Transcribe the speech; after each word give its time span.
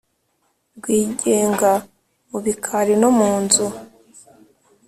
Rwigenga 0.77 1.71
mu 2.29 2.37
bikari 2.45 2.93
no 3.01 3.09
mu 3.17 3.31
nzu 3.41 3.67